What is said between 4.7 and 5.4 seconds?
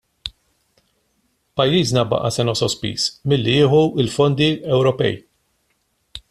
Ewropej.